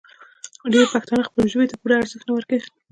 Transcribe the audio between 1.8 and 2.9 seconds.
پوره ارزښت نه ورکوي.